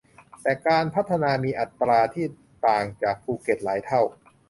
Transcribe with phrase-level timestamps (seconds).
[0.41, 2.25] แต่การพัฒนามีอัตราที่
[2.67, 4.01] ต่างจากภูเก็ตหลายเท่า